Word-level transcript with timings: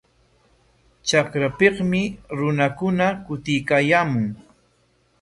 Trakrapikmi 1.07 2.01
runakuna 2.39 3.07
kutiykaayaamun. 3.25 4.25